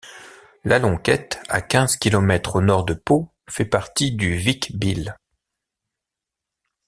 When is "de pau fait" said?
2.85-3.65